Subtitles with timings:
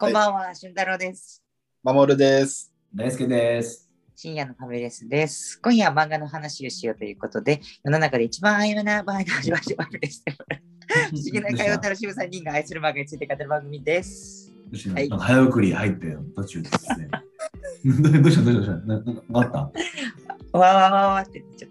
[0.00, 1.42] こんばんは、俊太郎です。
[1.82, 2.72] まもるです。
[2.94, 3.86] 大輔です。
[4.16, 5.60] 深夜のファミレスです。
[5.60, 14.50] 今夜は漫画の話をしようということで、世の中で一番曖昧な場合の始まりファミレスで不思議な会話を楽しむ3人が愛する漫画について語る番組です。
[14.88, 17.10] ははいい、早送り入って途中ですね。
[17.84, 19.72] どどうしたどうしたどうしたなななんかあっ
[20.52, 21.70] わわわわって言っちゃっ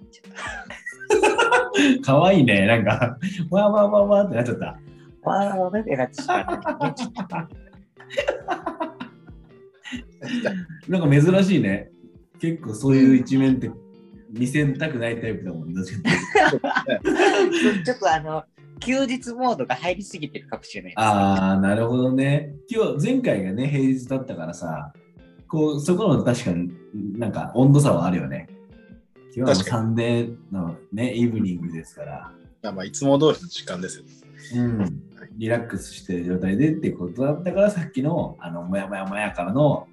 [1.95, 1.97] た。
[1.97, 2.67] たかわいいね。
[2.67, 3.17] なんか、
[3.49, 4.79] わわわわってなっちゃった。
[5.23, 7.49] わわわわってなってしまった。
[10.87, 11.89] なんか珍しいね。
[12.39, 13.69] 結構そういう一面って
[14.31, 15.83] 見せたくないタイプだもんね。
[15.87, 18.43] ちょっとあの、
[18.79, 20.99] 休日モードが入りすぎてるかもしれないです。
[20.99, 22.55] ああ、なるほどね。
[22.69, 24.93] 今日、前回がね、平日だったからさ、
[25.47, 26.71] こう、そこの確かに
[27.17, 28.47] なんか温度差はあるよね。
[29.35, 32.31] 今日はサンデーのね、イブニングですから。
[32.71, 34.05] まあいつも通りの時間ですよ。
[34.55, 35.03] うん、
[35.39, 39.87] リラックスしてる状態でってことだったからさっきのあのもやもやもやからの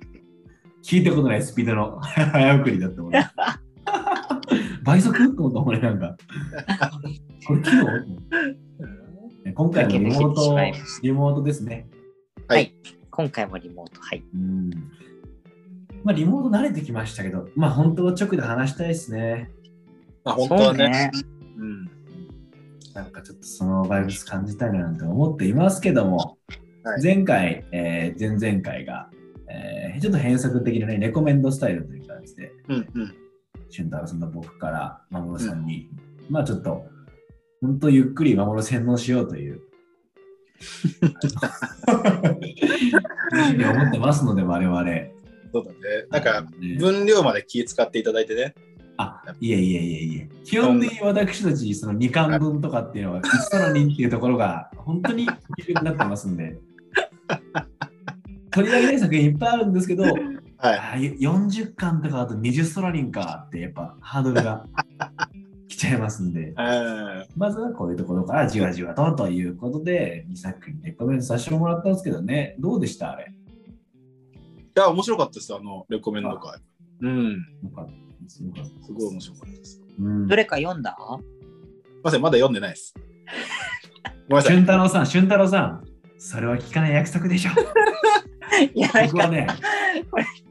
[0.83, 3.30] 聞いたことないスピードの早送りだったもんね。
[4.83, 5.36] 倍速？
[5.36, 6.16] と思ったもんねなんか。
[7.47, 7.77] これ昨
[9.47, 9.53] 日？
[9.55, 10.58] 今回もリモート
[11.03, 11.86] リモートですね。
[12.48, 12.75] はい。
[13.10, 14.00] 今回もリモート。
[14.00, 14.25] はい。
[14.34, 14.70] うん。
[16.03, 19.53] まあリモート慣れてきましたけど、まあ本当は直で話したいですね。
[20.25, 20.88] まあ本当はね。
[20.88, 21.12] ね
[21.56, 21.95] うん。
[22.97, 29.11] なんかちょっとそのバイブス感じたいななんて思っていますけども、はい前回、えー前々回が、
[29.50, 33.14] えーちょっと変則的なね、レコメンドスタイルという感じで、うんうん。
[33.69, 35.91] 俊太郎さんと僕から守さんに、
[36.30, 36.86] まあちょっと、
[37.61, 39.60] 本当ゆっくり守洗脳しようという、
[40.94, 41.03] ふ
[43.53, 44.78] うに思ってますので、我々。
[45.53, 45.78] そうだね。
[46.10, 48.55] なんかね分量まで気使っていただいてね。
[49.40, 50.28] あ、いえいえいえいえ。
[50.44, 55.24] 基本的に私たち、その2巻分とかっていうのは、1ソロ人っていうところが、本当に
[55.58, 56.58] 有力になってますんで。
[58.50, 60.14] 取り上げたい作品いっぱいあるんですけど、はい。
[60.58, 64.66] あ40巻とかあと20ソロ人かって、やっぱハードルが
[65.69, 66.56] 来ちゃいますんで、うん
[67.36, 73.26] まずはこういうところからじわじわとということで、2作品レコメントさせてもらったんですけどね、どうでしたあれ？
[73.26, 76.58] いや、面白かったです、あの、レコメンド会。
[77.02, 77.32] うん。
[77.32, 79.72] よかったですよかったですすごい面白かったです。
[79.72, 80.97] すうんどれか読んだ？
[81.00, 81.22] い
[82.03, 82.94] ません、まだ読んでないです。
[84.28, 84.56] ごめんなさい。
[84.56, 85.84] 俊太郎さん、俊太郎さん、
[86.19, 87.50] それは聞かない約束でしょ。
[88.75, 89.47] いや、僕はね、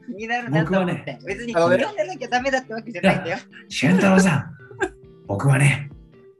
[0.06, 0.94] 気になるなと思って。
[0.94, 3.38] 僕はね別に読んでなきゃダメだってわけじゃないんだよ。
[3.68, 4.44] 俊太郎さん、
[5.26, 5.90] 僕はね、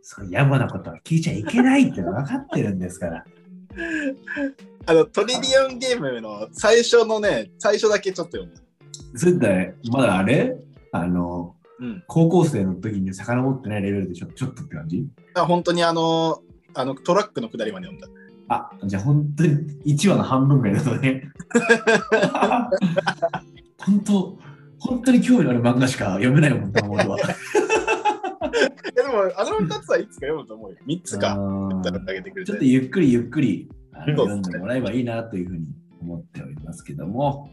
[0.02, 3.24] そういう野暮なことは聞いちゃいけないって分かってるんですから。
[4.86, 8.62] あの、トリリオンゲームの最初のね、最初だけちょっと読んだ。
[9.16, 10.56] それって、まだあれ？
[11.02, 12.04] あの、うん。
[12.06, 15.06] 高校生の時に遡ってないレベルでしょちょっとって感じ？
[15.34, 16.40] あ本当にあの、
[16.74, 18.08] あのトラックの下りまで読んだ。
[18.48, 19.50] あ、じゃあ本当に
[19.84, 21.30] 1話の半分ぐらいだとね。
[23.78, 24.38] 本当、
[24.78, 27.18] 本当に興味のある漫画しか読めないもんな、 俺は。
[27.18, 27.20] い
[28.96, 30.76] やでも、あの2つはいつか読むと思うよ。
[30.86, 31.32] 3つか。
[31.32, 33.68] あーだってあげてくれてちょっとゆっくりゆっくり
[34.06, 35.66] 読んでもらえばいいなというふうに
[36.00, 37.50] 思っておりますけども、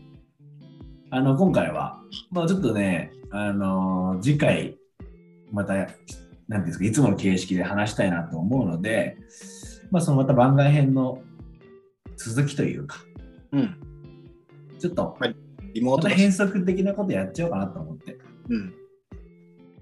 [1.15, 2.01] あの今回は、
[2.31, 4.79] まあ、ちょっとね、あの次回、
[5.51, 5.87] また、
[6.47, 9.17] なんですか、いつもの形式で話したいなと思うので、
[9.91, 11.21] まあ、そのまた番外編の
[12.17, 12.97] 続きというか、
[13.51, 13.77] うん。
[14.79, 15.15] ちょっと、
[15.75, 18.17] リモート変則的なことやっちゃおうかなと思って。
[18.49, 18.73] うん。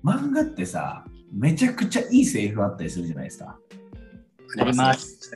[0.03, 3.58] 漫画ってさ、めちゃくちゃいいセリフあったりするじゃないですか。
[4.59, 5.31] あります。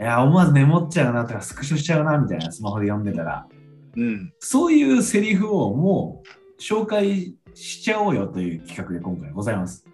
[0.00, 3.46] いや、思わずメモっちゃうなとか、スクショしちゃうなみたいな、スマホで読んでたら。
[3.96, 4.32] うん。
[4.38, 6.22] そういうセリフをも
[6.58, 9.86] う紹介しちゃおうよという企画で今回ございます。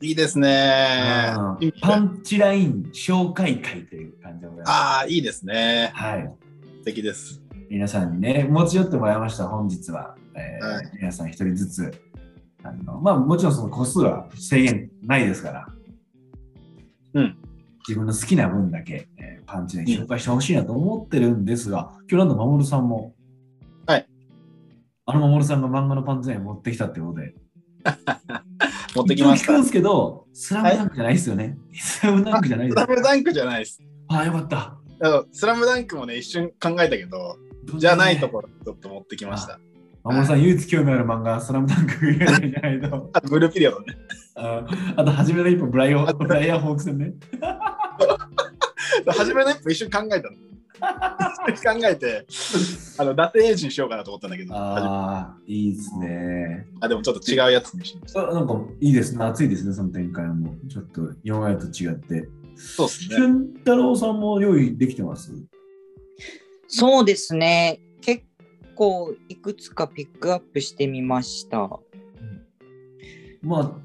[0.00, 1.72] いいですねうん。
[1.80, 4.70] パンチライン紹介会という感じでございます。
[4.70, 5.92] ああ、いいですね。
[5.94, 6.32] はい。
[6.80, 7.40] 素敵です。
[7.70, 10.16] 皆さんにね、持ち寄ってもらいました、本日は。
[10.34, 11.92] えーはい皆さん一人ずつ。
[12.64, 15.68] あのまあ、もちろんその個数は制限ないですから。
[17.14, 17.36] うん。
[17.86, 23.11] 自分の好きな分だけ、えーパンチライン紹介してほしいなと思ってるんですが、今日なんと守さんも。
[25.06, 25.16] はい。
[25.16, 27.34] あの守さんが漫画のパンチライン持ってきたってことで。
[28.94, 29.52] 持ってきました。
[29.52, 31.58] 聞くんですけど、スラムダンクじゃないですよね。
[31.74, 32.94] スラムダンクじゃないですスラ。
[32.94, 33.82] ムダンクじゃないです。
[34.08, 34.76] ああ、よかった。
[35.32, 37.36] スラムダンクもね、一瞬考えたけど、
[37.76, 39.58] じゃないところちょっと持ってきました。
[40.04, 43.10] 守さん、唯一興味ある漫画、スラムダンクじゃないと。
[43.12, 43.96] あとブルーピリオドね。
[44.34, 44.66] あ
[44.96, 46.06] あと、初めの一歩、ブライアン・
[46.60, 47.14] ホーク戦ね。
[49.06, 50.36] 初めの一歩一瞬考えたの。
[50.80, 52.26] 考えて、
[52.98, 56.66] あの、伊達エイジにしようかなと思ったんだけど、あああ、いいですね。
[56.80, 58.28] あでもちょっと違うやつにしました。
[58.28, 59.24] あなんかいいですね。
[59.24, 60.54] 熱いですね、その展開も。
[60.68, 62.28] ちょっと今までと違って。
[62.56, 63.16] そうですね。
[63.16, 65.32] 俊太郎さんも用意できてます？
[66.68, 67.80] そうですね。
[68.00, 68.24] 結
[68.74, 71.68] 構いくつかピックアップしてみました。
[73.42, 73.80] ま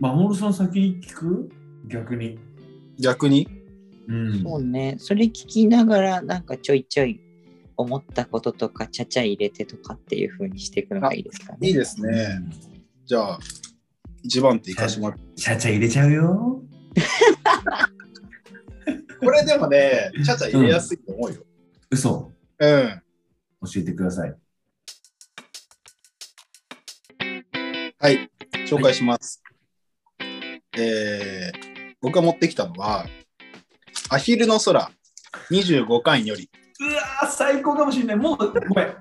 [0.00, 1.50] あ、守さん先に聞く？
[1.86, 2.38] 逆に。
[2.98, 3.48] 逆に？
[4.08, 4.96] うんそうね。
[4.98, 7.20] それ聞きながら、なんかちょいちょい
[7.76, 11.68] 思ったこととか、ちゃちゃ入れてとかっていう風にしていくのがいいですかね。
[11.68, 12.40] いいですね。
[13.04, 13.38] じゃあ、
[14.22, 15.34] 一番手いかしてもらって。
[15.36, 16.62] ちゃちゃ入れちゃうよ。
[19.20, 21.44] これでもね、ちゃちゃ入れやすいと思うよ。
[21.90, 22.32] 嘘。
[22.58, 23.02] うん。
[23.62, 24.34] 教えてください。
[28.00, 28.30] はい、
[28.68, 29.42] 紹介します。
[30.78, 31.68] えー
[32.00, 33.06] 僕が持ってきたのは、
[34.10, 34.90] アヒルの空
[35.50, 36.50] 25巻より。
[36.80, 38.16] うわー、最高かもしれない。
[38.16, 38.86] もう、ごめん。
[38.86, 38.92] は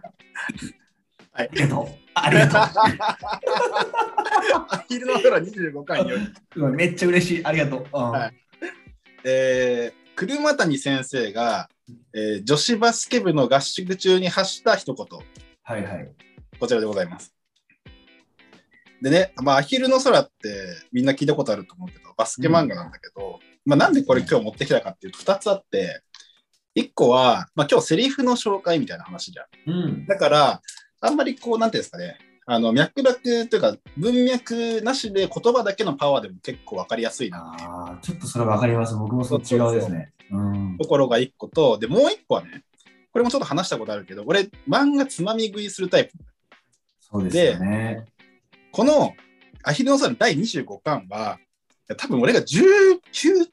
[1.43, 1.87] いありがとう。
[2.15, 2.57] ありがと
[4.73, 6.33] アヒルの空25巻より。
[6.75, 7.45] めっちゃ嬉しい。
[7.45, 7.85] ありがとう。
[7.93, 8.33] うんはい
[9.23, 11.69] えー、車谷先生が、
[12.13, 15.07] えー女子バスケ部の合宿中に発した一言。
[15.63, 16.11] はいはい。
[16.59, 17.33] こちらでございます。
[19.01, 20.31] でね、まあ、アヒルの空って
[20.91, 26.01] みんな聞いたことあると思うけど、バスケ漫画なんだけど、まあ、なんでこれ今日持ってきたかっていうと2つあって、
[26.77, 29.71] 1個は、まあ、今日セリフの紹介みたいな話じゃん。
[29.71, 30.05] うん。
[30.05, 30.61] だから、
[31.01, 38.95] あんまりこう、なんていうんですかね、あの脈絡というか、文脈なしで言葉だけのパワーでも結構わかりやすいなああ、ちょっとそれわかります。
[38.95, 40.13] 僕もそっち側ですね。
[40.31, 40.77] うん。
[40.77, 42.63] ところが1個と、で、もう1個はね、
[43.11, 46.13] これもちょっと話したことあるけど、俺、漫画つまみ食いするタイプ。
[47.01, 48.05] そうですよね。
[48.71, 49.13] この
[49.63, 51.39] アヒルの空の第25巻は、
[51.95, 52.99] 多分俺が19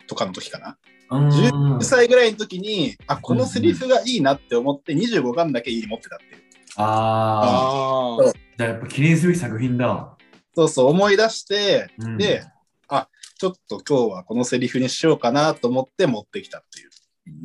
[0.07, 0.77] とかの時かな。
[1.11, 1.29] うん。
[1.29, 6.43] 10歳ぐらいの時に、あ、このセリフがいいなって思って25巻だけ持ってたっていう。
[6.77, 8.17] ああ。
[8.17, 8.33] ああ。
[8.59, 10.17] じゃあやっぱ記念すべき作品だ。
[10.55, 12.45] そうそう、思い出して、うんで、
[12.89, 13.09] あ、
[13.39, 16.91] ちょっと今日はこのセリフにしようかなと思って持ってきたっていう。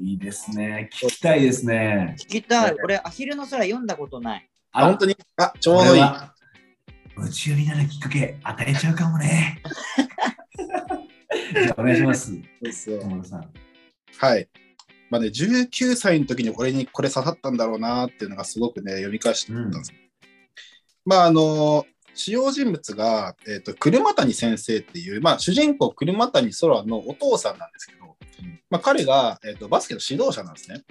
[0.04, 0.90] いいですね。
[0.94, 2.16] 聞きたいですね。
[2.20, 2.76] 聞きたい。
[2.84, 4.50] 俺、アヒルの空読んだことない。
[4.72, 5.16] あ、本当に？
[5.38, 6.02] あ、ちょうどいい。
[6.02, 6.34] は
[7.18, 9.62] 夢中になるきっかけ与えちゃうかもね。
[11.54, 12.32] じゃあお願いします。
[12.32, 13.54] そうそう友田さん。
[14.18, 14.48] はい。
[15.10, 19.92] まあね、19歳の時に俺にこれ刺さったんだろうなっていうのがすごくね、読み返してたんです。
[21.06, 28.18] まあ、あの、主要人物が、えっと車谷先生っていう、まあ、主人公車谷空のお父さんなんですけど、
[28.70, 30.84] まあ、彼が、えっとバスケの指導者なんですね。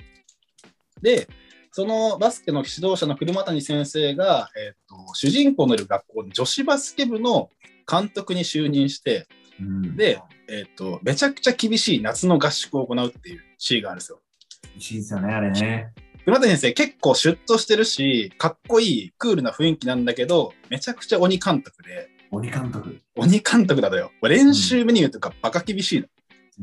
[1.00, 1.28] で、
[1.70, 7.50] そのバスケの指導者の車谷先生が、えっと主人公のいる学校の女子バスケ部の
[7.86, 9.28] 監督に就任して、
[9.60, 14.20] うん、で、えっとめちゃくちゃ厳しい夏の合宿を行うっていうシーンがあるんですよ。
[14.64, 15.92] 美味しいですよね、あれね。
[16.24, 23.00] 熊谷先生結構シュッとしてるし、かっこいい、クールな雰囲気なんだけど、めちゃくちゃ鬼監督で、鬼監督。
[23.16, 24.12] 鬼監督なのよ。
[24.22, 26.06] 練習メニューとかバカ厳しいの。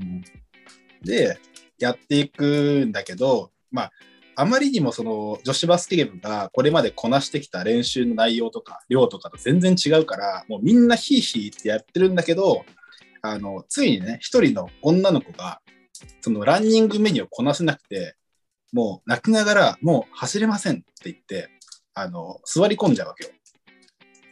[0.02, 0.24] うん
[1.06, 1.38] で、
[1.80, 3.92] やっていくんだけど、まあ、
[4.38, 12.66] あまりにもその女子バスケ部がこれまでこなしてきた練習の内容とか量とかと全然違うから、もうみんなヒーヒーってやってるんだけど、
[13.32, 15.62] あの、ついにね、一人の女の子が、
[16.22, 18.16] そのランニングメニューをこなせなくて、
[18.72, 21.50] もう泣きながら、もう走れませんって言って、
[21.94, 23.32] あの、座り込んじゃうわけよ。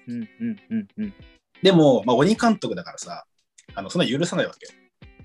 [0.07, 1.13] うんうんうんうん。
[1.62, 3.25] でも、まあ、鬼監督だからさ、
[3.73, 4.71] あの、そんな許さないわけよ。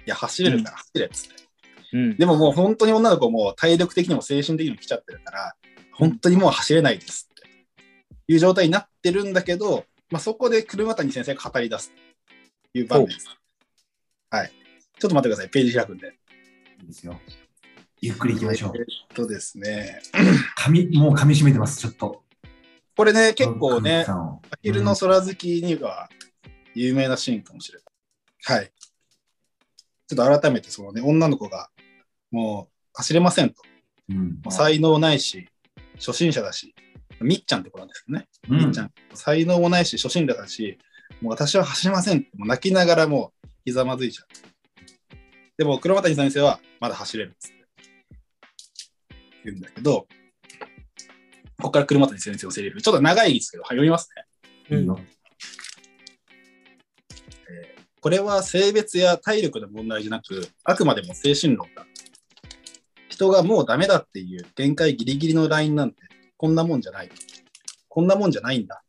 [0.06, 1.48] いや、走れるから走れっつって。
[1.92, 5.54] うん、でももう本当に女の子も体力的にも精神的にも来ちゃってるから、
[5.92, 11.92] 本当にもう走れないですっていう状態になってるんだけど、まあ、そこで車谷先生が語り出す
[12.72, 13.26] という場面です。
[14.30, 14.52] はい。
[14.98, 15.50] ちょっと待ってください。
[15.50, 16.08] ページ開くんで。
[16.80, 17.18] いいですよ。
[18.00, 18.80] ゆっくり行きましょうえ。
[18.80, 20.00] ーっとですね。
[20.56, 22.22] 髪、もう噛み締めてます、ちょっと。
[22.96, 26.08] これね、結構ね、アヒルの空好きには
[26.74, 27.84] 有名なシーンかもしれな
[28.54, 28.58] い。
[28.58, 28.72] はい。
[30.08, 31.70] ちょっと改めてそのね、女の子が
[32.30, 33.62] もう走れませんと。
[34.10, 35.48] うん才能ないし、
[35.96, 36.74] 初心者だし、
[37.20, 38.26] みっちゃんって子なんですけどね。
[38.48, 40.78] うんみっちゃん、才能もないし、初心者だし、
[41.20, 43.37] もう私は走れませんもう泣きながらもう
[43.68, 44.26] ひざまずいちゃう。
[45.58, 47.56] でも、黒俣先生はまだ走れるっつって
[49.44, 50.06] 言うんだけど、
[51.58, 54.08] ここから黒俣先生のセリフ、ちょっと長いですけど、はい読みます
[54.70, 54.76] ね。
[54.78, 54.98] いいよ。
[58.00, 61.84] これは性別や体力の問題じゃなく、あくまでも精神論だ。
[63.08, 65.96] 人がもうダメだっていう限界ギリギリのラインなんて、
[66.36, 67.10] こんなもんじゃない。
[67.88, 68.82] こんなもんじゃないんだ。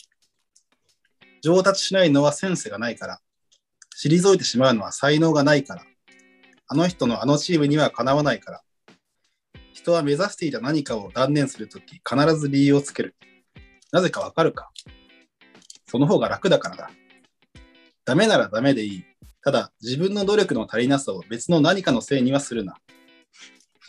[1.42, 3.20] 上達しないのはセンスがないから。
[4.02, 5.84] 退いてしまうのは才能がないから。
[6.68, 8.62] あの人のあのチームにはかなわないから。
[9.74, 13.16] 人は目指していた何かを断念するとき、必ず理由をつける。
[13.92, 14.72] なぜかわかるか
[15.88, 16.92] その方が楽だからだ。
[18.06, 19.04] ダメならダメでいい。
[19.42, 22.78] ただ、自分の努力の足りなさを別の何かのせいにはするな。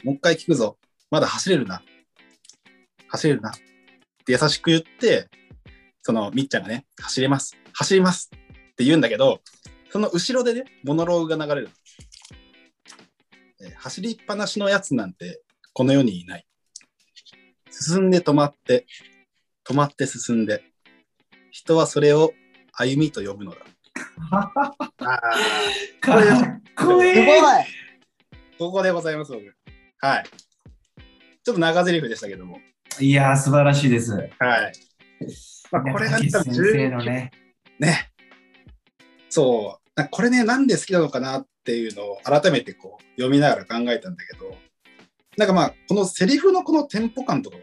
[0.04, 0.78] もう一回聞くぞ。
[1.10, 1.82] まだ走れるな。
[3.08, 3.52] 走れるなっ
[4.24, 5.28] て優しく言って、
[6.02, 9.40] そのみっちゃんがね、走れます、走りますって言うんだけど、
[9.90, 11.70] その後ろでね、モノローグが流れる。
[13.62, 15.42] えー走りっぱなしのやつなんて
[15.72, 16.46] この世にいない。
[17.70, 18.86] 進んで止まって、
[19.64, 20.64] 止まって進んで、
[21.50, 22.32] 人はそれを
[22.72, 23.58] 歩みと呼ぶのだ。
[26.00, 27.40] かっこいいすごい
[28.58, 29.42] ここでございます、僕。
[30.00, 30.24] はい。
[31.42, 32.60] ちょっと長台詞でしたけども。
[32.98, 34.12] いやー、素晴らしいです。
[34.12, 34.30] はい。
[35.70, 37.30] まあ、これが竹多分先生のね。
[37.78, 38.10] ね。
[39.30, 39.79] そう。
[40.02, 44.56] なこれね、なんで好きなのかなっていうのを改めてこう読みながら考えたんだけど、
[45.36, 47.62] なんかまあ、このセリフのこのテンポ感とかも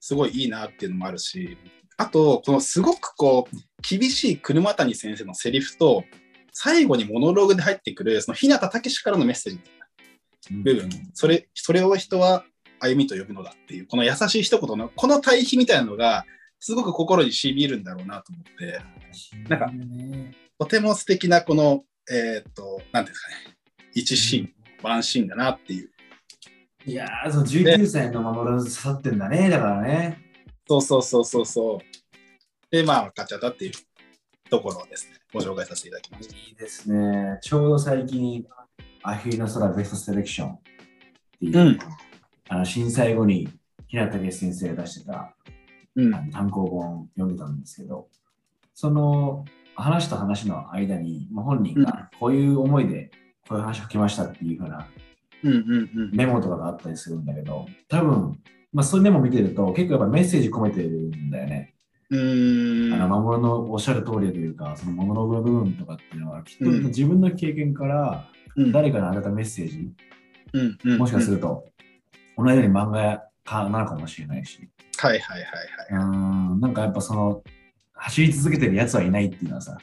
[0.00, 1.58] すごいいいなっていうのもあるし、
[1.96, 6.04] あと、このすごくこう、厳しい車谷先生のセリフと、
[6.52, 12.44] 最後にモノローグで入ってくる、その日向武史からのメッセージみたいな部分、それ、それを人は
[12.78, 16.24] 歩みと呼ぶのだっていう、この優しい一言の、この対比みたいなのが、
[16.58, 18.80] すごく心にしみるんだろうなと思って、
[19.48, 19.70] なんか
[20.60, 23.34] とても素敵なこの、えーっと、なんですかね、
[23.94, 24.52] 一シーン、
[24.82, 25.90] ワンシーンだなっていう。
[26.84, 30.18] いやー、その19歳の守る刺さってんだね、だからね。
[30.68, 31.78] そうそうそうそうそう。
[32.70, 33.72] で、まあ、分かっちゃったっていう
[34.50, 36.36] ところをですね、ご紹介させていただきました。
[36.36, 37.38] いいですね。
[37.40, 38.44] ちょうど最近、
[39.02, 40.60] アヒルの空ベストセレクションっ
[41.40, 41.78] ていう、うん
[42.50, 43.48] あの震災後に
[43.86, 45.34] 平武先生が出してた
[45.94, 48.08] うん単行本読んでたんですけど、
[48.74, 53.10] その話と話の間に、まあ、本人がこういう思いで
[53.48, 54.86] こういう話を書きましたっていうふうな。
[56.12, 58.38] メモとかがあったりするんだけど、多分、
[58.72, 61.74] まあ、そういうメモ見てると結構やっぱメッセージ込めてるんだよね。
[62.10, 62.92] うーん。
[62.94, 69.90] あの守のおっしゃる通りというか、そのモノローグの部分とかっていうのは、きっとうん自分の経験からうん誰かに与えたメッセージ、
[70.52, 71.64] うんうんもしかすると、
[72.36, 75.46] 同じように漫画家なのかもしれないし、はいはいはい
[75.90, 76.56] うはい。
[76.56, 77.42] ん、なんかやっぱその、
[78.00, 79.78] 走り続けてるやつはいないっていうのはさ、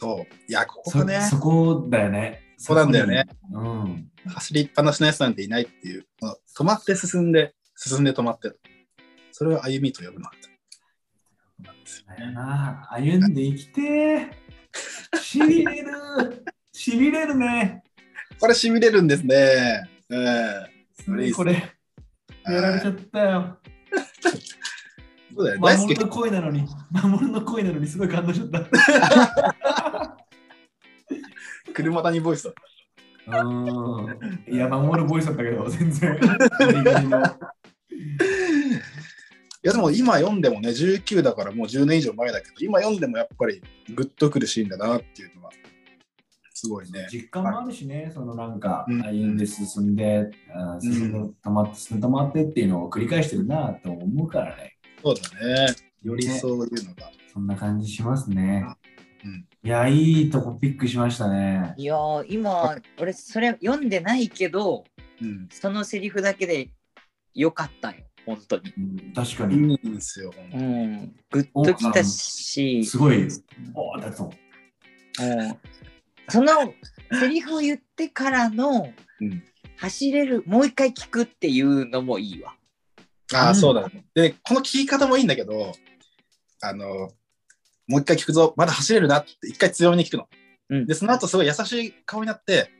[0.00, 0.34] そう。
[0.48, 2.42] いや、ここね、そこだよね。
[2.56, 3.24] そうなんだよね。
[3.52, 4.10] うん。
[4.26, 6.06] 走りっぱなしのやつなんていないっていう、
[6.56, 8.52] 止まって進んで、進んで止まって。
[9.30, 10.30] それを歩みと呼ぶのだ。
[11.60, 12.32] なんですよね。
[12.32, 14.30] な、歩んで生きてー。
[15.20, 15.92] しびれる。
[16.72, 17.84] しびれるね。
[18.40, 19.88] これ、しびれるんですね。
[20.08, 21.32] うん。
[21.32, 21.52] これ、
[22.44, 23.58] やられちゃったよ。
[25.34, 25.60] そうだよ。
[25.60, 30.16] 大好き守るの声なのに、守るの声なのにすごい感動しちゃった。
[31.72, 32.62] 車谷ボイスだった。
[33.40, 34.18] うん。
[34.48, 36.18] いや、守るボイスだったけど、全然。
[39.64, 43.62] いやでも今読んでもね、19だからもう10年以上前だけど、今読んでもやっぱり
[43.94, 45.52] グッとくるシーンだなっていうのは、
[46.52, 47.06] すごいね。
[47.12, 54.71] 実感もあるしね、そのなんか、うん歩んで進んで、あー進んで止まって、進んで止まってっていうのを繰り返してるなと思うからね。
[55.02, 55.74] そうだね。
[56.02, 57.10] よりそういうのが。
[57.32, 58.66] そんな感じしますね。
[59.24, 61.74] うんいや、いいとこピックしましたね。
[61.76, 64.84] いやー今俺それ読んでないけど
[65.20, 65.48] うん。
[65.50, 66.70] そのセリフだけで
[67.34, 70.32] よかったよ本当にうん確かいに、いんですよ。
[70.52, 73.28] うんグッときたしすごい、
[73.74, 74.32] おーだと。
[75.20, 75.56] うん
[76.28, 76.52] その
[77.20, 79.42] セリフを言ってからの、うん
[79.76, 82.54] 走れるもう一回聞くっていうのもいいわ
[83.34, 83.54] ああ、うん。
[83.54, 84.04] そうだね。
[84.14, 85.72] で、この聞き方もいいんだけど、
[86.60, 87.10] あの、
[87.88, 89.18] もう一回聞くぞ、まだ走れるな。
[89.18, 90.28] って一回強めに聞くの。
[90.70, 90.86] うん。
[90.86, 92.70] で、その後すごい優しい顔になって、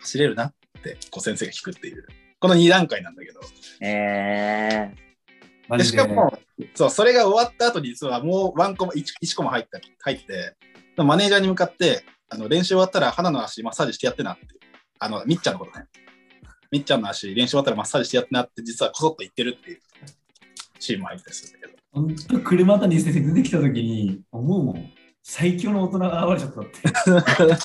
[0.00, 0.46] 走れるな。
[0.46, 0.52] っ
[0.82, 2.06] てこう先生が聞くっていう、
[2.38, 3.40] この2段階なんだけど。
[3.80, 5.06] えで
[5.68, 5.90] マジで。
[5.90, 6.38] しかも、
[6.74, 10.54] そう、それが終わった後に実はもうワンコマ、1, 1コマ入った入って、
[10.96, 14.46] マネージャーに向かって、あの練習終わったら花の足マッサージしてやってなって、
[14.98, 15.86] あの、みっちゃんのことね。
[16.72, 19.80] みっちゃんの足練習終わったらマッサージしてやってなって、実はこそっと言ってるっていう
[20.78, 21.78] シーンも入ったりするんだけど。
[21.92, 24.90] 本当、車谷先生出てきたときに、思うもん。
[25.22, 26.80] 最強の大人が現れちゃったって。
[26.92, 27.58] かっ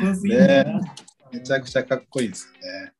[0.00, 0.80] こよすぎるな
[1.32, 2.92] めちゃくちゃかっこいいですよね。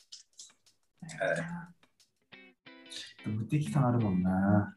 [3.27, 4.77] 無敵感あるもんな。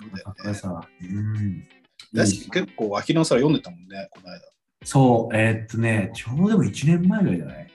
[0.00, 0.54] そうだよかっこよね。
[0.54, 0.88] さは。
[1.02, 1.68] うん。
[2.14, 4.40] 結構、アヒルの空読んでたもんね、この間。
[4.84, 7.66] そう、えーっとね、ちょうどでも1年前ぐらいじゃない？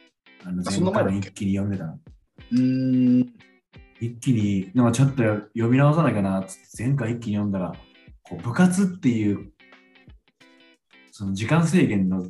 [0.44, 2.00] あの前回一気に読んでたの。
[2.52, 3.34] うーん。
[4.00, 7.74] 一気に、でもちょっと読み直さなきゃなって、前回一気に読んだら、
[8.24, 9.52] こう部活っていう、
[11.12, 12.26] その時間制限の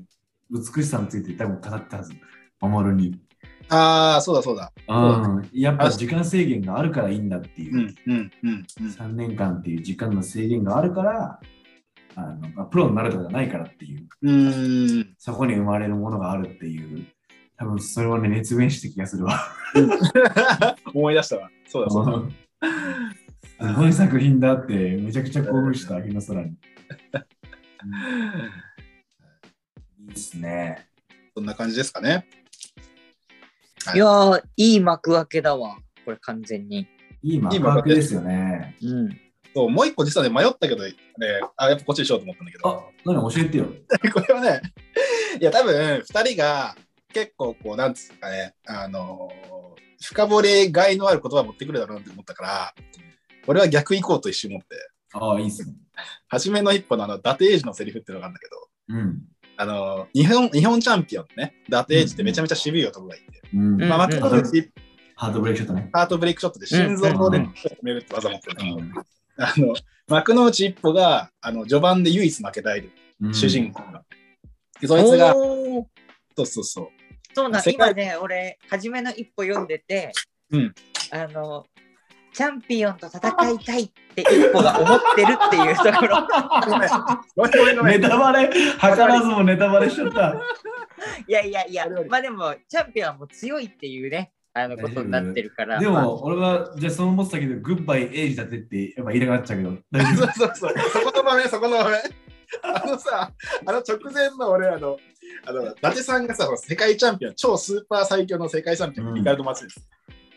[0.50, 2.14] 美しさについて多分語ったはず、
[2.60, 3.18] 守るに。
[3.70, 4.74] ああ、そうだそうだ。
[4.90, 8.88] うん、やっぱ時間制限があるからいいんだっていうう、んうんうんうん。
[8.88, 11.40] 3年間っていう時間の制限があるから、
[12.16, 15.14] あのまあプロになるとかじゃないからっていう、うーん。
[15.18, 17.08] そこに生まれるものがあるっていう
[17.62, 19.40] 多分それをね、熱弁した気がするわ。
[20.96, 21.52] 思い出したわ。
[21.68, 22.06] そうだそう
[23.60, 23.68] だ。
[23.68, 26.50] すごい作品だって、めちゃくちゃ興奮した、日の空に。
[30.00, 30.88] いいですね。
[31.36, 32.26] そんな感じですかね。
[33.86, 35.78] はいいやー、いい幕開けだわ。
[36.04, 36.88] これ完全に。
[37.22, 38.76] いい幕開けですよね。
[38.82, 39.10] うん。
[39.54, 40.96] そうもう一個実はね、迷ったけど、ね、
[41.58, 43.66] あ、やっぱこっちにしようと思ったんだけあど、、何教えてよ。
[44.14, 44.62] これはね、
[45.40, 46.76] いや、多分、二人が
[47.14, 52.74] 結構、こう、なんつうかね、あのー深掘りがいのある言葉を持ってくるだろうなって思ったから、
[53.46, 54.76] 俺は逆行こうと一瞬思って、
[55.14, 55.74] ああ、いいっすね。
[56.28, 59.22] 初めの一歩のあの、伊達英二のセリフっていうのがあるんだけど、うん。
[59.58, 63.74] あのー日本、日本チャンピオンのね、伊達英二ってめちゃめちゃ渋い男がいて、うん。
[63.82, 64.72] うんまあ、マクドナルドで
[65.16, 65.90] ハートブレイクショットね。
[65.94, 68.94] ハートブレイクショットで心臓でうん決めるって技持ってるうん
[69.38, 69.76] あの、
[70.08, 72.90] 幕の内一歩が、あの、序盤で唯一負けたい
[73.22, 74.04] うん主人公が。
[74.80, 75.88] でそいつが、そ
[76.42, 76.88] うそうそう。
[77.34, 80.12] そうなん今ね、俺、初めの一歩読んでて、
[80.52, 80.74] うん
[81.12, 81.66] あの、
[82.34, 87.84] チャンピオンと戦いたいって一歩が思ってるっていうところ。
[87.84, 88.02] ネん。
[88.02, 90.42] タバレ、図らずもネタバレしちゃった。
[91.28, 95.76] いやいやいやまあでも、チャンピオンはもう強いっていうね、あのことになってるから。
[95.76, 100.74] まあでも、俺は、じゃあその思ってたけど、グッバイエイジだってって、やっぱ言いたくなっちゃうけど、大丈 そうそうそう。
[100.94, 102.00] そこの場面、そこの場面。
[102.64, 103.32] あのさ、
[103.66, 104.98] あの直前の俺、あの、
[105.46, 109.88] あの、伊達さんがさ、世界チャンピオン、超スーパー最強の世界チャンピオン、うんリカルド・マチです。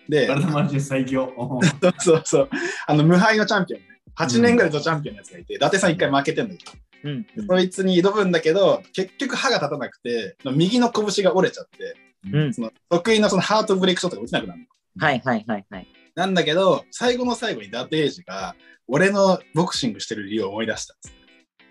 [0.08, 1.32] で夫。、体マジで最強。
[1.80, 2.50] そうそうそう。
[2.86, 3.80] あの、無敗のチャンピオン。
[4.16, 6.72] 8年ぐらいとチャンピオンのやつがいて、伊達さん一回負けてんだけど、
[7.04, 7.22] うん。
[7.22, 11.96] でそいつに挑むんだけど、結局歯が立たなくて、右の拳が折れちゃって、
[12.32, 12.54] うん。
[12.54, 14.66] その得意のそのハートブレイクショットが打てなくなるの。
[14.98, 15.86] はいはいはいはい。
[16.14, 18.54] なんだけど、最後の最後に伊達英二が、
[18.86, 21.23] 俺のボクシングしてる理由を思い出したんです。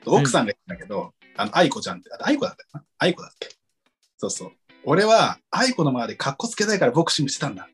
[0.06, 3.50] 奥さんが言ったんだけど、あの、愛子ちゃんって、あ愛子だったかな愛子だっけ
[4.18, 4.52] そうそう。
[4.86, 7.74] 俺は愛子の前でカッコつけたいからボクシングしてたんだって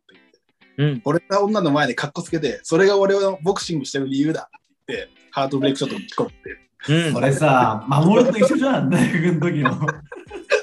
[0.77, 0.95] 言って。
[0.95, 1.01] うん。
[1.05, 6.69] 俺が女の前でカッコつけて、それが俺をボクシングしてる理由だって言って、ハートブレイクショットを打ち込むって。
[7.09, 7.17] うん。
[7.17, 9.73] 俺さ、守ると一緒じゃん、大学の時の。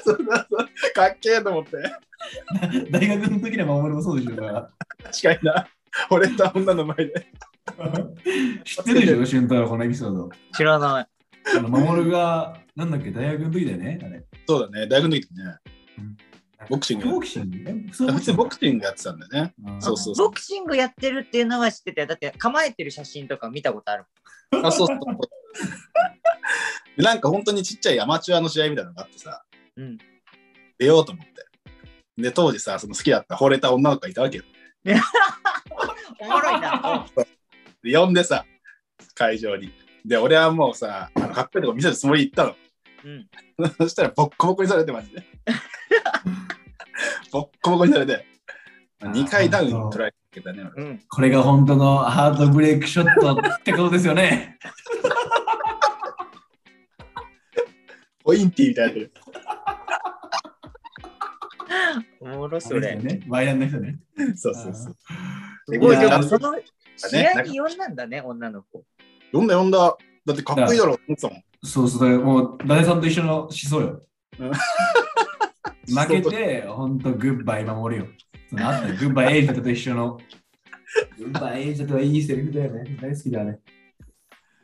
[0.03, 1.71] そうそかっけえと思って。
[2.91, 4.69] 大学の時の守るもそうでしょうが。
[5.03, 5.67] 確かにな。
[6.09, 7.27] 俺と女の前で。
[8.63, 10.29] 知ってるでしょ、俊太郎、このエピソード。
[10.55, 11.16] 知らない。
[11.55, 14.25] あの守るが、なんだっけ、大学の時だよね、あれ。
[14.47, 14.87] そうだね。
[14.87, 15.57] 大学の時ね。
[16.69, 17.57] ボクシングボクシング？
[17.67, 18.85] え普通ボクシング？
[18.85, 19.53] やってたんだよね。
[19.63, 24.05] うんそうそうそうボクシングやってるっていうのは知ってて、だって構えてる写真とか見たことある。
[24.63, 24.97] あ、そうそう。
[26.97, 29.43] で なんか本当にちっちゃいアマチュアの試合みたいなのがあってさ、
[29.75, 29.97] うん。
[30.79, 31.33] 出ようと思って。
[32.17, 34.43] で、当時さ、その好きだった惚れた女の子がいたわけよ。
[36.19, 37.05] おもろいな。
[37.83, 38.45] で、呼んでさ、
[39.13, 39.71] 会場に。
[40.07, 42.55] で、俺はもうさ、あのかっこいいとこ見せるつもりで行ったの。
[43.03, 43.75] うん。
[43.77, 45.21] そしたらボッコボコにされてマジで。
[47.31, 48.25] ボッコボコにされて。
[49.01, 50.63] 2 回ダウン取られてたね。
[50.75, 50.99] 俺うん。
[51.09, 54.57] これが本当のハートブレイクショットってことですよね。
[58.23, 59.11] ポインティみたい
[62.21, 62.27] な。
[62.33, 62.91] おもろそれ。
[62.91, 63.25] あれですよね。
[63.27, 63.99] ワイヤンの人ね。
[64.37, 64.95] そうそうそう。
[65.69, 66.55] すごい、でもその
[66.95, 68.85] 試ね合に呼んだんだね、女の子。
[69.31, 69.97] 呼んだ呼んだ。
[70.25, 71.43] だってかっこいいだろうと思ってたもん。
[71.63, 74.01] そうそう、もう、伊達さんと一緒の思想よ。
[74.39, 74.51] うん
[75.87, 78.09] 負けて、本当グッバイ守るよ。
[78.49, 80.19] そのあったよグッバイエイジだと一緒の。
[81.17, 82.97] グッバイエイジだといいセリフだよね。
[83.01, 83.59] 大好きだね。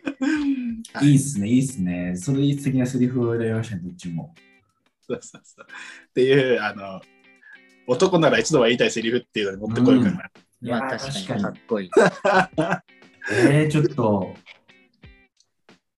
[1.01, 2.13] いいっすね、いいっすね。
[2.17, 4.35] それいい素敵なセリフを選びましたね、どっちも。
[5.07, 5.65] そうそうそう。
[5.65, 7.01] っていう、あの、
[7.87, 11.89] 男なら一度は言いたいセリフっていうのに持ってこいから、うんいや確かにかっこいい。
[13.31, 14.35] えー、ちょっと、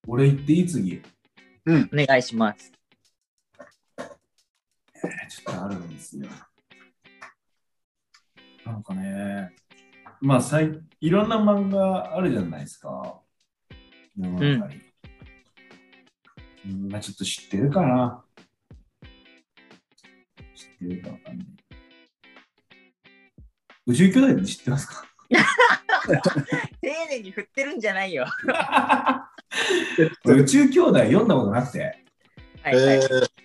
[0.07, 0.67] 俺言っていい？
[0.67, 1.01] 次。
[1.67, 2.71] お願いします。
[3.97, 6.27] えーちょっとあるんですよ。
[8.65, 9.53] なんかね、
[10.21, 13.21] まあさい、いろんな漫画あるじゃないですか。
[14.17, 14.81] 世の中に。
[16.67, 18.23] うん、まあちょっと知ってるかな。
[20.55, 21.47] 知ってるかわかんない。
[23.87, 25.05] 宇宙兄弟って知ってますか？
[26.81, 28.25] 丁寧に振ってるんじゃないよ。
[30.25, 31.79] 宇宙兄弟読んだことなくて。
[32.61, 32.95] はいはい。
[32.95, 33.35] えー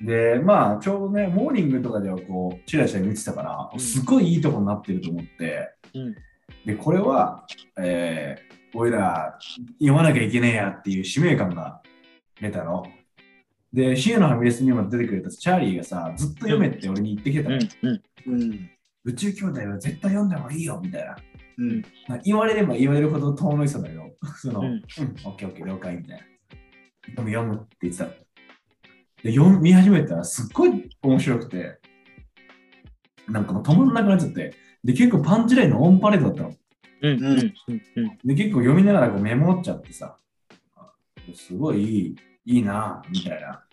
[0.00, 6.14] で、まあ、ちょうどね、モーニングとかではこう、チラチラ見てたから、うんすごいいいとこになってると思って、うん
[6.64, 7.46] で、これは、
[7.78, 9.38] えー、俺ら
[9.78, 11.82] 読まなきゃいけねえやっていう使命感が
[12.40, 12.86] 出たの。
[13.72, 17.58] で、シエのファミレスにも出てくれたチャーリーがさ、ずっと読めって俺に言ってきてたの。
[17.82, 18.70] うんうん。
[19.08, 19.14] うん。
[19.14, 21.16] 宇宙兄弟は絶対読んだ方がいいよみたいな。
[21.58, 21.82] うん。
[22.08, 24.02] まあ言われれば言われるほど遠のいてたんだけど、
[24.36, 26.24] その、ううんん、オッケーオッケー、了解みたいな。
[27.14, 28.10] でも読むって言ってたの。
[29.22, 31.78] で、読み見始めたらすっごい面白くて、
[33.28, 36.54] なんかもう止まんなくなっちゃって、で、結構パンチラインのオンパレードだったの。
[37.00, 37.54] うんうん
[38.24, 40.18] で、結構読みながらこうメモっちゃってさ、
[40.76, 40.92] あ
[41.34, 43.64] すごいいい、いいな、みたいな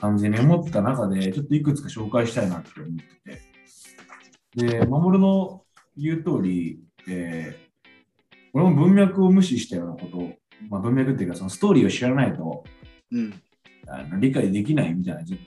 [0.00, 3.45] 感じでメモった中で、ちょっといくつか紹介したいなって思ってて。
[4.56, 5.62] で、守の
[5.96, 7.66] 言う通り、えー
[8.52, 10.32] 俺も文脈を無視したようなことを、
[10.70, 12.64] まあ、文脈っていうかそのストーリーを知らないと
[13.12, 13.42] うん。
[13.86, 15.38] あの理解できないみたいなじ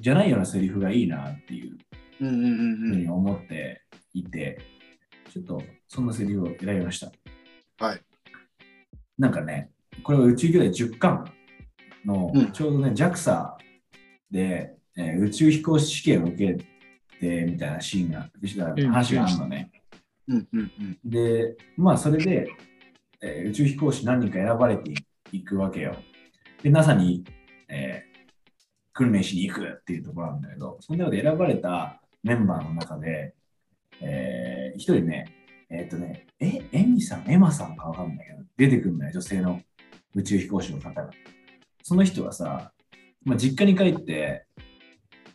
[0.00, 1.78] じゃないようなセリフがいいなっていう
[2.20, 3.82] うんうんうんふうに思って
[4.14, 4.60] いて、
[5.32, 7.12] ちょっとそんなセリフを選びました。
[7.78, 8.00] はい。
[9.16, 9.70] なんかね、
[10.02, 11.32] これは宇宙兄弟10巻
[12.04, 13.52] のうんちょうどね、JAXA
[14.30, 16.66] で、えー宇宙飛行士試験を受け
[17.20, 18.30] てみたいなシーンが、
[18.90, 19.70] 話があるのね。
[20.28, 20.60] うんうん
[21.04, 21.10] うん。
[21.10, 22.48] で、まあそれで、
[23.22, 24.94] えー宇宙飛行士何人か選ばれて
[25.32, 25.96] いくわけよ。
[26.62, 27.24] で、NASA に、
[27.68, 28.10] えー
[28.92, 33.34] 訓練しに行くっていうところなんだけど、その中で選ばれたメンバーの中で、
[34.00, 35.26] えー一人ね、
[35.70, 39.62] えーっ、とね、え、エミさん、エマさんかわかんないけど、出てくるんだよ、女性の
[40.14, 41.10] 宇宙飛行士の方が。
[41.82, 42.72] その人はさ、
[43.24, 44.46] まあ、実家に帰って、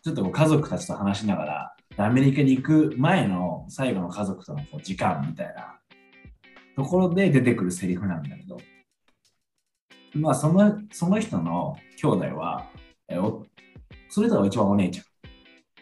[0.04, 5.80] ちょっとこう家族たちと話しながら、アメリカに行く前の最後の家族とのこう時間みたいな
[6.76, 8.58] ところで出てくるセリフなんだけど、
[10.14, 12.68] まあそのその人の兄弟は、
[13.08, 13.46] えお
[14.10, 15.06] それぞれが一番お姉ちゃん。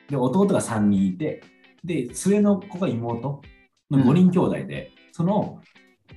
[0.09, 1.41] で、弟が3人いて、
[1.83, 3.41] で、末の子が妹
[3.89, 5.61] の5人兄弟で、その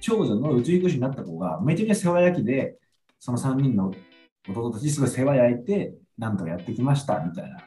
[0.01, 2.77] 長女の宇宙飛行士になった子がめちゃめちゃ世話焼きで、
[3.19, 3.93] その3人の
[4.49, 7.65] 弟たちすごい世話焼いて、なんとかやってきましたみたいな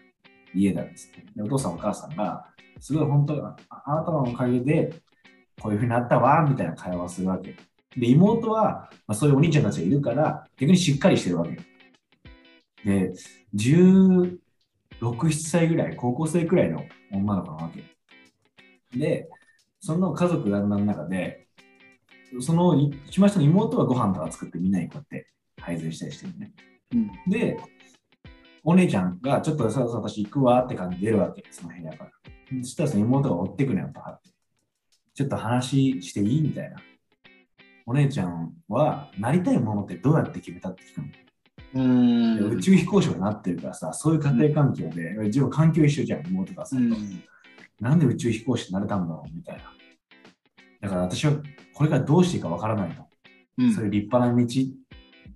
[0.53, 1.25] 家なんですね。
[1.35, 2.45] でお父さんお母さんが、
[2.79, 4.93] すごい本当ああなたのおかげで、
[5.61, 7.55] こういうふうになったわ、みたいな会話をするわけ。
[7.97, 11.57] で、妹は、まあ、そういうお兄ちゃんたちがいるから、逆にしっかりしてるわけ。
[12.85, 13.13] で、
[13.55, 14.39] 16、
[15.01, 17.83] 7歳ぐらい、高校生くらいの女の子なわけ。
[18.97, 19.27] で、
[19.79, 21.47] その家族団らんの中で、
[22.41, 22.75] その
[23.07, 25.27] 一番下の妹はご飯とか作ってみんなにこうやって
[25.59, 26.53] 配膳したりしてるね。
[26.93, 27.57] うんで、
[28.63, 32.11] お姉ちゃんがちょっとさ、私行くわって感じで出るわけ、その部屋から。
[32.61, 34.29] そしたらその妹が追ってくのよ、パって。
[35.13, 36.77] ちょっと話していいみたいな。
[37.85, 41.07] お姉ちゃんはなりたいものってどうやって決めたって聞くの？
[41.71, 47.23] うんで宇宙飛行士になってるからさ、そういう家庭環境で、自分環境一緒じゃん、妹がさ、うん
[47.79, 49.63] なんで宇宙飛行士になれたんだろうみたいな。
[50.81, 51.33] だから私は
[51.73, 53.03] これからどうしていいかわからないと。
[53.57, 54.47] うんそういう立派な道、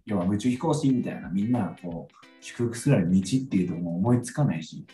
[0.05, 4.85] 要は宇宙飛行士みたいな、みんながこう、祝福するような道っていうとも思いつかないし、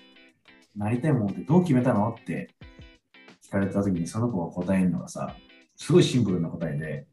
[0.76, 2.52] なりたいものってどう決めたのって
[3.44, 5.36] 聞かれたときにその子が答えるのがさ、
[5.76, 7.08] すごいシンプルな答えで、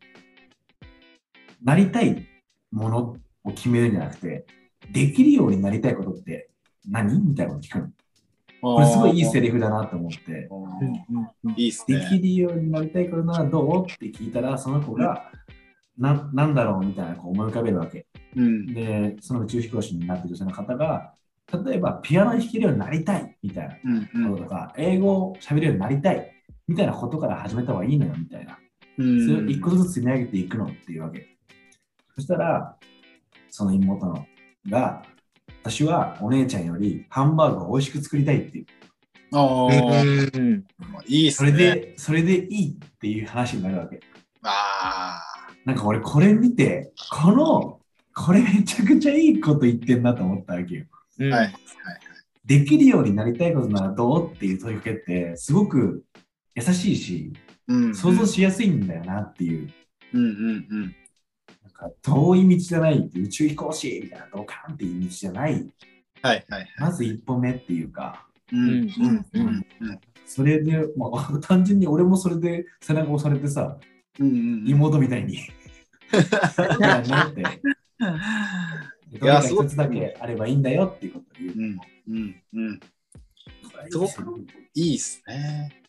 [1.65, 2.27] なりたい
[2.71, 4.45] ものを決めるんじゃなくて、
[4.93, 6.51] できるようになりたいことって
[6.87, 7.19] 何？
[7.21, 7.91] みたいなこと聞くの。
[8.61, 10.49] これすごいいいセリフだなと思って、
[11.57, 12.19] いいっすできね。
[12.19, 13.91] るようになりたいことならどう？
[13.91, 15.31] って聞いたら、その子が、
[15.99, 18.07] ななんだろうみたいなこう思い浮かべるわけ。
[18.35, 21.15] うんで、その宇宙飛行士になってる女性の方が、
[21.65, 26.33] 例えばピアノ弾けるようになりたいみたいうんなこととか、英語を喋れるようになりたい
[26.69, 28.59] みたいなことから始めた方がいいのよみたいな。
[28.99, 31.27] うんそれを一個ずつ積み上げていくのっていうわけ。
[32.15, 32.77] そしたら、
[33.51, 34.27] その妹の
[34.69, 35.03] が、
[35.63, 38.67] 私はお姉ちゃんよりハンバーグを美味しく作りたいっていう。
[39.33, 40.65] あーうん
[41.07, 41.51] いいっすね。
[41.51, 44.01] それで、それでいいっていう話になるわけ。
[44.43, 45.06] あ
[45.67, 47.81] なんか俺これ見て、この、
[48.15, 50.87] これめちゃくちゃいいこと言ってんなと思ったわけよ。
[51.19, 51.39] うんあ。
[51.39, 51.55] はい。
[52.45, 56.05] できるようになりたいことならどうっていう問いかけって、すごく
[56.55, 57.33] 優しいし、
[57.67, 59.69] うん想像しやすいんだよなっていう。
[60.15, 60.83] うんうんうん。
[61.65, 65.69] なんか遠い道じゃないって宇宙飛行士みたいなドカンっていう道じゃない。
[66.23, 66.69] はいはい。
[66.79, 73.79] まず一歩目っていうか、うんうんうんうんそれで、まあ、単純に俺もそれで背中押されてさ、
[74.21, 74.31] うんう
[74.65, 74.69] ん。
[74.69, 75.35] 妹みたいに。
[79.13, 81.53] いや一つだけあればいいんだよっていうことを言う。
[81.57, 82.81] うんうんうん。
[83.91, 85.83] すごくいいっすね。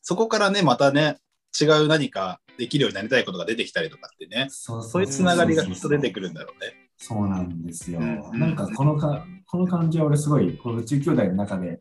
[0.00, 1.18] そこからね、またね、
[1.60, 6.90] 違う何かできるようになりたいことが出てきたりとかってね、そうそういうつながりがきっと出てくるんだろうね。
[6.96, 8.00] そうなんですよ。
[8.00, 11.78] うんなんかこのかこの感じは俺すごい、この宇宙兄弟の中で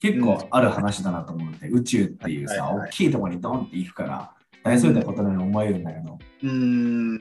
[0.00, 7.20] 結構ある話だなと思って、宇宙っていうさ、はいはいはい大きいところにドンって行くから、大それたことのように思えるんだけど、うーん。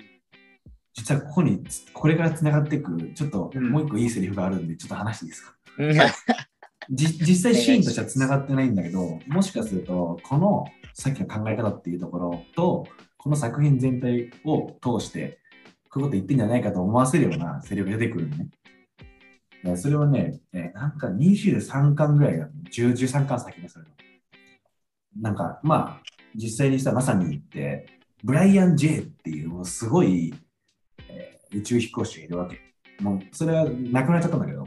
[0.94, 6.48] 実はここにつこれからつながっていく、ちょっとうんもう一個いいセリフがあるんで、ちょっと話していいですか？
[6.90, 15.40] 実際シーンとしてはつながってないんだけど、もしかすると、このさっきの考え方っていうところと、この作品全体を通して、
[15.90, 18.50] こういうこと言ってんじゃないかと思わせるようなセリフが出てくるのね。
[19.64, 23.92] でそれはね、えーなんか23巻ぐらいが、10 13巻先でするの。
[25.22, 26.04] なんか、まあ、
[26.36, 27.88] 実際にさ、まさに言って、
[28.24, 30.34] ブライアン・ジェイっていう、もうすごい、
[31.10, 32.60] えー宇宙飛行士がいるわけ。
[33.00, 34.66] もう、それはなくなっちゃったんだけど、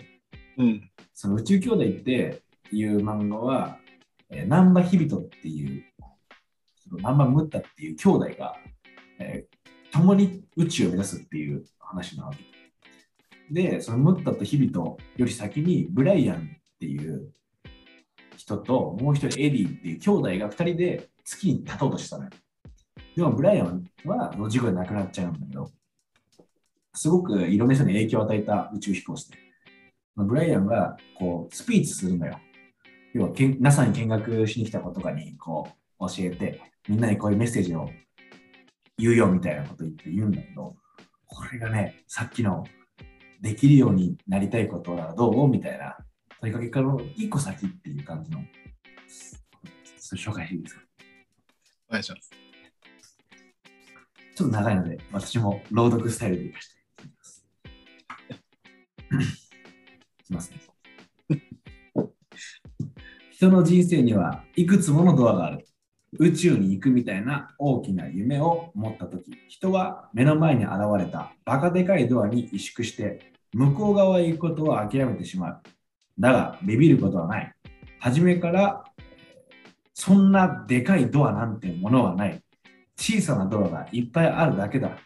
[0.59, 0.89] うん。
[1.13, 3.79] その宇宙兄弟っていう漫画は、
[4.31, 5.85] えー、ナンバ・ヒビトっていう、
[6.89, 8.57] そのナンバ・ムッタっていう兄弟が、
[9.19, 9.57] えー
[9.93, 12.39] 共に宇宙を目指すっていう話なわけ。
[13.51, 17.33] で、そのムッタとヒビトより先にブライアンっていう
[18.37, 22.31] 人ともう一人エディっていう兄弟が二人で月に立とうとしたのよ。
[23.17, 25.71] でもブライアンはその事故で亡くなっちゃうんだけど、
[26.95, 29.39] すごくいろんな人に影響を与えた宇宙飛行士で、
[30.17, 32.39] ブライアンがこうスピーチするのよ。
[33.13, 37.91] 要はけん NASA に見学しに来た子とかにこう教えて、みんなにこういうメッセージを
[38.99, 40.77] 言うよみたいなこと言って言うんだけど、
[41.27, 42.65] これがね、さっきの
[43.41, 45.49] できるようになりたいことはどう？
[45.49, 45.97] みたいな
[46.41, 48.41] 問いかけからの一個先っていう感じの、
[50.15, 50.86] 紹介していいですか？
[51.89, 52.31] お願いします。
[54.35, 57.47] ちょっと長いので、私も朗読スタイルでいかせていただきます。
[60.21, 60.61] いきますね。
[63.31, 65.67] 人の人生にはいくつものドアがある。
[66.19, 75.63] 宇宙に行くみたいな大きな夢を持ったとき、人は目の前に現れたバカでかいドアに萎縮して、向こう側へ行くことを諦めてしまう。
[76.19, 77.55] だが、ビビることはない。
[78.01, 78.85] 初めから、
[79.99, 82.43] そんなでかいドアなんてものはない。
[82.99, 84.99] 小さなドアがいっぱいあるだけだ。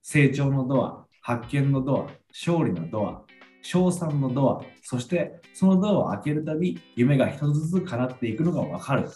[0.00, 3.22] 成長のドア、発見のドア、勝利のドア、
[3.60, 9.10] 賞賛のドア、そしてそのドアを開けるたび、夢が一つずつ叶っていくのがわかる。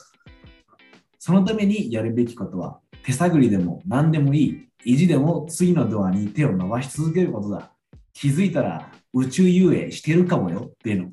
[1.18, 7.72] そのためにやるべきことは、手探りでも何でもいい、意地でも次のドアに手を伸ばし続けることだ。
[8.12, 11.12] 気づいたら宇宙遊泳してるかもよっていうの。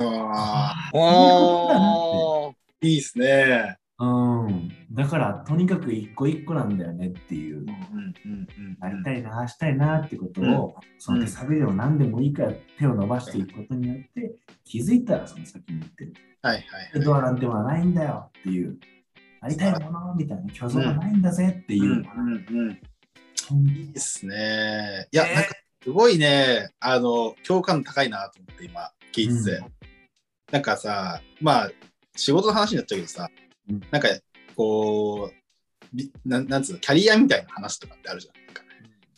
[0.00, 2.45] ああ。
[2.86, 3.78] いいですね。
[3.98, 4.04] う
[4.48, 4.70] ん。
[4.92, 7.60] だから、とにかく一個一個なんだよねっていう。
[7.60, 7.74] うんうん
[8.24, 16.14] うんなりたいな、したいなってことを、その手探りでも何でもいいから手を伸ばしていくことによって、気づいたらその先に行ってる。
[16.42, 16.60] はいは
[17.00, 17.22] いドはい。
[17.22, 18.78] アなんてはないんだよっていう、
[19.40, 21.84] なりたいものみたいな虚像がないんだぜっていう。
[21.84, 22.68] うんうん
[23.50, 23.66] うん。
[23.68, 25.08] いいですね。
[25.10, 25.50] いや、ねなんか
[25.82, 29.56] すごいね、あの、共感高いなと思って今、聞いてて。
[29.58, 29.76] うん
[30.52, 31.70] なんかさ、まあ、
[32.16, 33.30] 仕事の話になっちゃうけどさ、
[33.68, 34.08] うんなんか、
[34.56, 38.46] こう、びなんなんつうの、キャリアみたいな話とかってあるじゃん。
[38.46, 38.62] なんか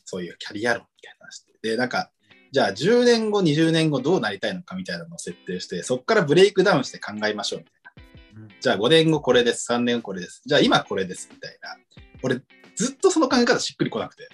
[0.04, 1.44] そういうキャリア論みたいな話。
[1.62, 2.10] で、なんか、
[2.50, 8.42] じゃあ10年後、20年後どうなりたいのかみたいなのを設定して、そこからブレイクダウンして考えましょうみたいな。
[8.42, 10.42] うんじゃあ5年後これです、3年後これです。
[10.46, 11.76] じゃあ今これですみたいな。
[12.22, 12.40] 俺、
[12.76, 14.28] ずっとその考え方しっくりこなくて。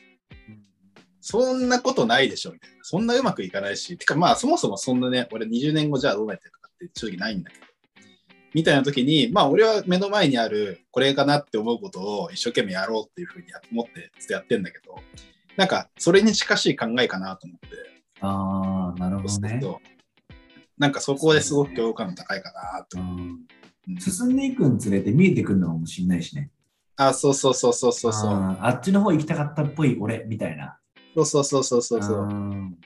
[1.20, 2.76] そんなことないでしょみたいな。
[2.82, 3.96] そんなうまくいかないし。
[3.96, 7.63] てかまあそもそもそんなね、俺20年後じゃあどうなってるとかって正直ないんだけど。
[8.54, 14.96] みたいな時に、まあ俺は目の前にあるこれかなって思うことを一生懸命やろうっていうふうに思ってずっとやってんだけど、
[15.56, 17.68] なんかそれに近しい考えかなと思って。
[18.20, 19.60] ああ、なるほどね。
[20.78, 23.00] なんかそこですごく共感高いかなと。
[23.00, 23.46] うんうん
[23.98, 26.50] 進んでいくにつれて見えてくるのかもしれないしね。
[26.96, 28.30] あ、そうそうそうそうそうそう。
[28.30, 30.78] あーあっちの方行きたかったっぽい俺みたいな。
[31.14, 32.26] そうそうそうそうそうそう。
[32.26, 32.78] ん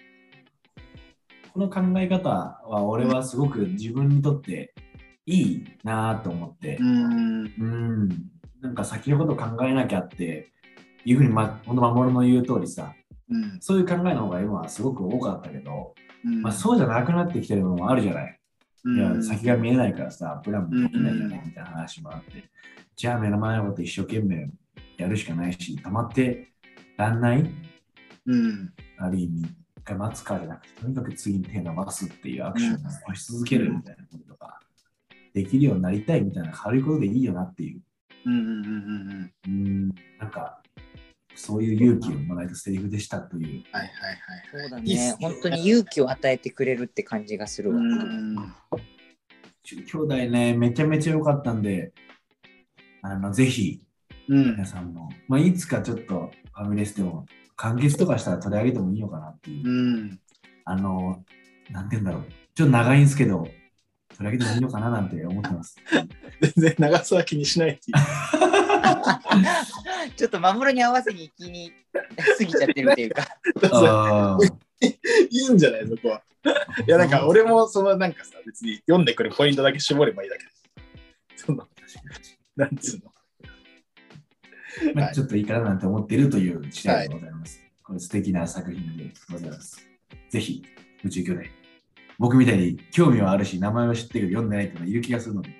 [1.53, 4.75] この考え方は俺はすごく自分にとって
[5.29, 7.53] いいなと思ってう、ん。
[7.59, 8.09] うん、
[8.63, 10.51] なんか先のこと考えなきゃって
[11.05, 12.95] いうふうに、ま、ほんと守の言う通りさ、
[13.31, 13.59] うん。
[13.61, 18.33] そういう考えの方が今はすごく多かったけど、うんまあ、そうじゃなくなってきてるのもあるじゃない。
[18.33, 18.39] うん
[18.97, 22.45] いや先が見えないからさ、プランもできないよねみたいな話もあって、
[22.97, 24.49] じゃあ目の前のこと一生懸命
[24.97, 26.53] やるしかないし、溜まって
[26.97, 27.51] らんない
[28.27, 28.73] うん。
[28.99, 34.61] ある意味、一回待つかじゃなくて、とにかく次に手を伸ばすっていうアクションを押し続けるみたいなこととか、
[35.39, 37.81] できるようになりたいみたいな軽いことでいいよなっていう、
[38.27, 39.33] うんうんうんうん。
[39.47, 40.61] うん、なんか、
[41.37, 43.63] そういう勇気をもらえたセリフでしたという。
[43.71, 43.91] はいはい
[44.51, 44.83] そうだはいはい。
[44.85, 47.77] いいっね本当に勇気を与えてくれるって感じがするわ。
[47.77, 48.37] うん。
[49.63, 51.93] 兄弟ね、めちゃめちゃ良かったんで、
[53.03, 53.81] あの、ぜひ、
[54.29, 54.67] うん皆。
[54.67, 59.69] さんも、まあ、いつかちょっとファミレスでも、完結とかしたら取り上げてもいいのかなっていう。
[59.69, 60.21] うん。
[60.65, 61.23] あの、
[61.71, 62.25] なんて言うんだろう。
[62.55, 63.47] ちょっと長いんですけど、
[64.19, 65.77] 取り上げてもいいのかななんて思ってます。
[66.41, 67.97] 全然長さは気にしないっていう。
[70.17, 72.01] ちょっと守に合わせに気に過
[72.45, 73.29] ぎちゃってるっていうか。
[75.31, 76.23] いいんじゃないそこは。
[76.87, 80.51] いやなんか俺もそのなんかさ別に読んでくるポイントだけ絞ればいいだけで
[81.37, 81.45] す。
[81.47, 81.69] その
[82.57, 83.13] なんつうの。
[84.95, 87.61] まあ、ちょっといいかななんて思っているという次第でございます。
[87.83, 89.87] これ素敵な作品でございます。
[90.31, 90.63] ぜひ、
[91.05, 91.58] 宇宙兄弟。
[92.19, 95.51] 僕みたいに興味はあるし、名前は知ってるけど読んでない人がいる気がするので、